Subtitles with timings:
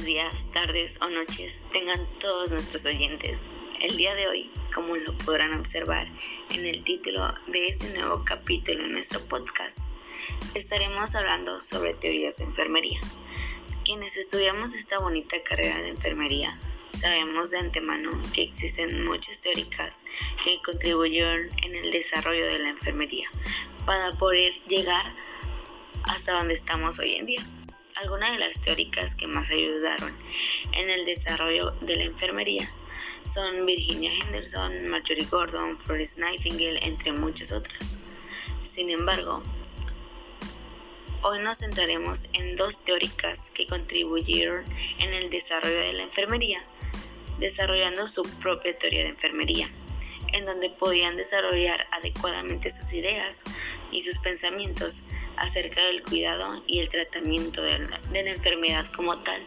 [0.00, 3.50] buenos días, tardes o noches tengan todos nuestros oyentes.
[3.82, 6.08] El día de hoy, como lo podrán observar
[6.48, 9.80] en el título de este nuevo capítulo en nuestro podcast,
[10.54, 12.98] estaremos hablando sobre teorías de enfermería.
[13.84, 16.58] Quienes estudiamos esta bonita carrera de enfermería
[16.98, 20.06] sabemos de antemano que existen muchas teóricas
[20.42, 23.28] que contribuyeron en el desarrollo de la enfermería
[23.84, 25.14] para poder llegar
[26.04, 27.46] hasta donde estamos hoy en día.
[28.00, 30.16] Algunas de las teóricas que más ayudaron
[30.72, 32.72] en el desarrollo de la enfermería
[33.26, 37.98] son Virginia Henderson, Marjorie Gordon, Florence Nightingale, entre muchas otras.
[38.64, 39.42] Sin embargo,
[41.20, 44.64] hoy nos centraremos en dos teóricas que contribuyeron
[44.98, 46.64] en el desarrollo de la enfermería,
[47.38, 49.70] desarrollando su propia teoría de enfermería
[50.32, 53.44] en donde podían desarrollar adecuadamente sus ideas
[53.90, 55.02] y sus pensamientos
[55.36, 59.44] acerca del cuidado y el tratamiento de la, enfermedad como tal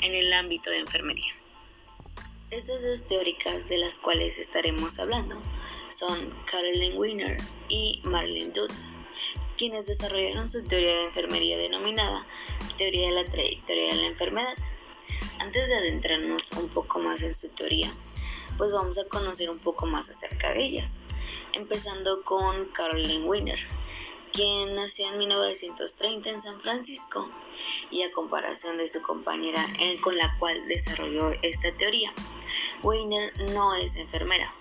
[0.00, 1.32] en el ámbito de enfermería.
[2.50, 5.40] Estas dos teóricas de las cuales estaremos hablando
[5.90, 8.70] son Caroline Wiener y Marilyn Dudd,
[9.56, 12.26] quienes desarrollaron su teoría de enfermería denominada
[12.78, 14.54] teoría de la trayectoria de la enfermedad.
[15.40, 17.92] Antes de adentrarnos un poco más en su teoría,
[18.58, 21.00] pues vamos a conocer un poco más acerca de ellas.
[21.52, 23.60] Empezando con Caroline Wiener,
[24.32, 27.30] quien nació en 1930 en San Francisco
[27.90, 29.64] y a comparación de su compañera
[30.02, 32.12] con la cual desarrolló esta teoría,
[32.82, 34.52] Wiener no es enfermera.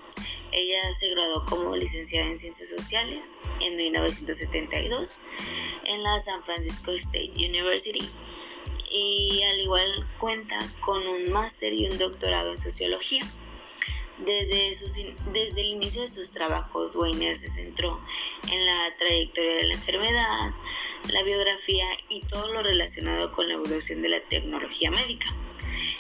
[0.52, 5.18] Ella se graduó como licenciada en Ciencias Sociales en 1972
[5.86, 8.10] en la San Francisco State University
[8.92, 13.30] y al igual cuenta con un máster y un doctorado en Sociología.
[14.20, 14.72] Desde,
[15.32, 18.02] desde el inicio de sus trabajos, Weiner se centró
[18.52, 20.54] en la trayectoria de la enfermedad,
[21.10, 25.28] la biografía y todo lo relacionado con la evolución de la tecnología médica.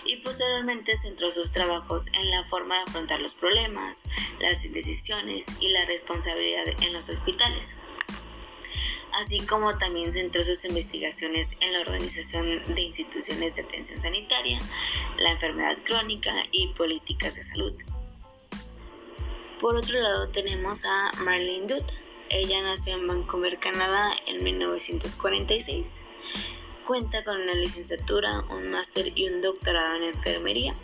[0.05, 4.05] Y posteriormente centró sus trabajos en la forma de afrontar los problemas,
[4.39, 7.75] las indecisiones y la responsabilidad en los hospitales
[9.17, 14.61] así como también centró sus investigaciones en la organización de instituciones de atención sanitaria,
[15.17, 17.73] la enfermedad crónica y políticas de salud.
[19.59, 21.91] Por otro lado tenemos a Marlene Dutt.
[22.29, 26.01] Ella nació en Vancouver, Canadá en 1946.
[26.85, 30.75] Cuenta con una licenciatura, un máster y un doctorado en enfermería.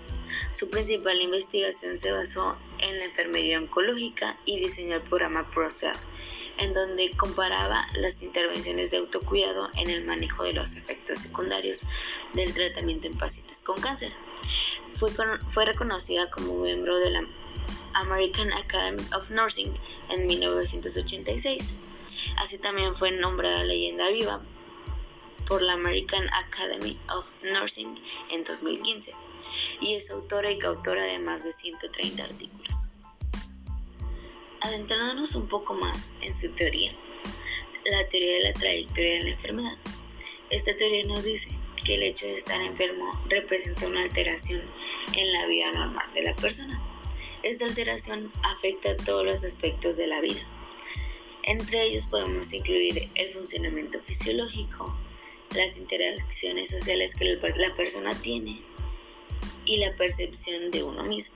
[0.53, 5.93] Su principal investigación se basó en la enfermería oncológica y diseñó el programa ProCell,
[6.57, 11.83] en donde comparaba las intervenciones de autocuidado en el manejo de los efectos secundarios
[12.33, 14.13] del tratamiento en pacientes con cáncer.
[14.95, 15.11] Fue,
[15.47, 17.27] fue reconocida como miembro de la
[17.93, 19.73] American Academy of Nursing
[20.09, 21.73] en 1986.
[22.37, 24.41] Así también fue nombrada leyenda viva
[25.47, 27.95] por la American Academy of Nursing
[28.31, 29.13] en 2015
[29.81, 32.89] y es autora y coautora de más de 130 artículos.
[34.61, 36.93] Adentrándonos un poco más en su teoría,
[37.85, 39.77] la teoría de la trayectoria de la enfermedad.
[40.49, 41.49] Esta teoría nos dice
[41.83, 44.61] que el hecho de estar enfermo representa una alteración
[45.17, 46.81] en la vida normal de la persona
[47.43, 50.41] esta alteración afecta a todos los aspectos de la vida.
[51.43, 54.97] Entre ellos podemos incluir el funcionamiento fisiológico,
[55.53, 58.61] las interacciones sociales que la persona tiene
[59.65, 61.35] y la percepción de uno mismo.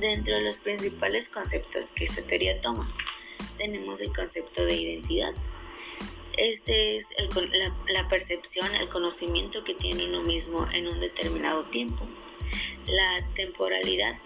[0.00, 2.90] Dentro de los principales conceptos que esta teoría toma,
[3.58, 5.34] tenemos el concepto de identidad.
[6.38, 7.14] Este es
[7.88, 12.06] la, percepción, el conocimiento que tiene uno mismo en un determinado tiempo.
[12.86, 14.18] La temporalidad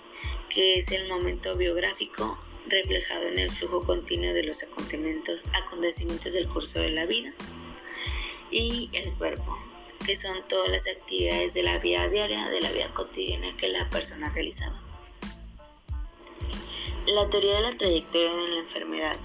[0.52, 6.46] que es el momento biográfico reflejado en el flujo continuo de los acontecimientos, acontecimientos del
[6.46, 7.32] curso de la vida,
[8.50, 9.58] y el cuerpo,
[10.04, 13.88] que son todas las actividades de la vida diaria, de la vida cotidiana que la
[13.88, 14.78] persona realizaba.
[17.06, 19.18] La teoría de la trayectoria de la enfermedad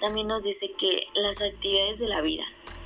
[0.00, 2.44] también nos dice que las actividades de la vida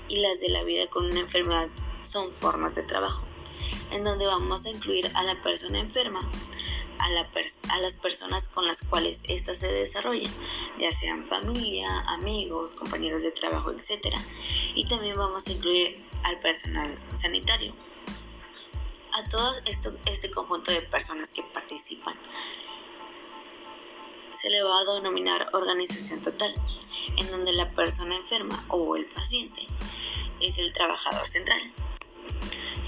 [0.08, 1.68] y las de la vida con una enfermedad
[2.02, 3.22] son formas de trabajo,
[3.92, 6.28] en donde vamos a incluir a la persona enferma
[6.98, 10.28] a, las personas con las cuales ésta se desarrolla,
[10.78, 14.14] ya sean familia, amigos, compañeros de trabajo, etc.
[14.74, 17.72] Y también vamos a incluir al personal sanitario.
[19.12, 19.52] A todo
[20.06, 22.14] este conjunto de personas que participan
[24.32, 26.54] se le va a denominar organización total,
[27.16, 29.66] en donde la persona enferma o el paciente
[30.40, 31.60] es el trabajador central.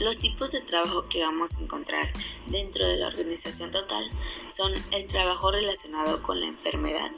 [0.01, 2.11] Los tipos de trabajo que vamos a encontrar
[2.47, 4.11] dentro de la organización total
[4.49, 7.13] son el trabajo relacionado con la enfermedad,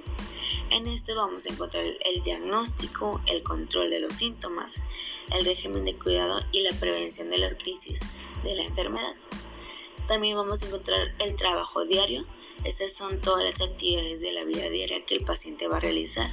[0.71, 4.81] En este vamos a encontrar el diagnóstico, el control de los síntomas,
[5.31, 8.01] el régimen de cuidado y la prevención de las crisis
[8.43, 9.15] de la enfermedad.
[10.09, 12.25] También vamos a encontrar el trabajo diario.
[12.65, 16.33] Estas son todas las actividades de la vida diaria que el paciente va a realizar,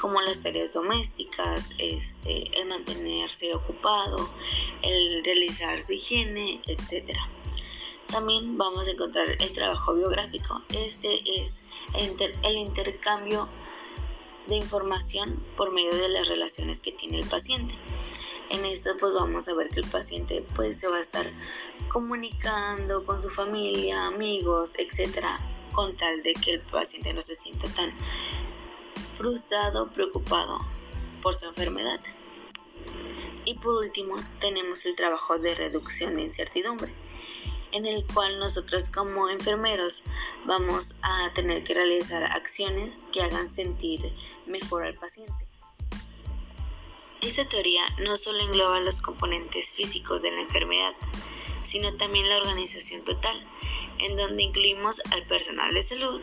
[0.00, 4.30] como las tareas domésticas, este, el mantenerse ocupado,
[4.82, 7.18] el realizar su higiene, etc.
[8.06, 10.62] También vamos a encontrar el trabajo biográfico.
[10.68, 11.62] Este es
[11.94, 13.48] el, intercambio
[14.46, 17.74] de información por medio de las relaciones que tiene el paciente.
[18.50, 21.28] En esto pues vamos a ver que el paciente pues se va a estar
[21.88, 25.40] comunicando con su familia, amigos, etcétera,
[25.74, 27.92] con tal de que el paciente no se sienta tan
[29.14, 30.60] frustrado, preocupado
[31.20, 32.00] por su enfermedad.
[33.44, 36.94] Y por último, tenemos el trabajo de reducción de incertidumbre,
[37.72, 40.04] en el cual nosotros como enfermeros
[40.46, 44.14] vamos a tener que realizar acciones que hagan sentir
[44.46, 45.46] mejor al paciente.
[47.20, 50.94] Esta teoría no solo engloba los componentes físicos de la enfermedad,
[51.64, 53.44] sino también la organización total,
[53.98, 56.20] en donde incluimos al personal de salud,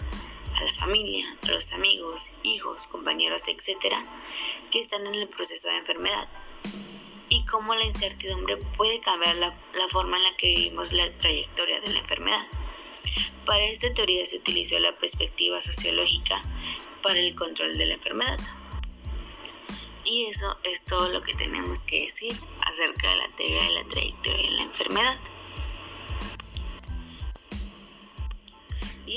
[0.56, 3.96] a la familia, a los amigos, hijos, compañeros, etc.,
[4.72, 6.28] que están en el proceso de enfermedad,
[7.30, 11.80] y cómo la incertidumbre puede cambiar la, la forma en la que vivimos la trayectoria
[11.80, 12.46] de la enfermedad.
[13.46, 16.44] Para esta teoría se utilizó la perspectiva sociológica
[17.02, 18.40] para el control de la enfermedad.
[20.04, 22.36] Y eso es todo lo que tenemos que decir
[22.68, 25.20] acerca de la teoría de la trayectoria de la enfermedad.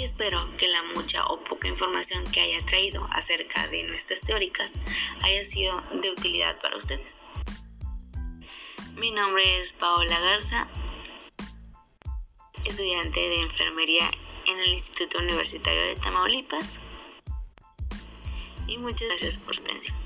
[0.04, 4.74] Espero que la mucha o poca información que haya traído acerca de nuestras teóricas
[5.22, 7.22] haya sido de utilidad para ustedes.
[8.96, 10.68] Mi nombre es Paola Garza,
[12.66, 14.10] estudiante de enfermería
[14.46, 16.80] en el Instituto Universitario de Tamaulipas.
[18.66, 20.03] Y muchas gracias por su atención.